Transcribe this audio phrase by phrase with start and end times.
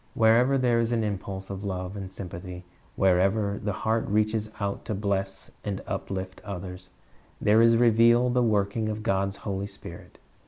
[0.15, 2.65] Wherever there is an impulse of love and sympathy,
[2.95, 6.89] wherever the heart reaches out to bless and up lift others,
[7.39, 10.17] there is revealed the working of God's Holy Spirit.